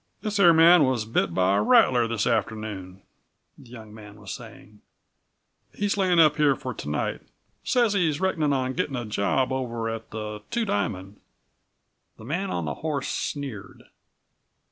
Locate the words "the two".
10.09-10.65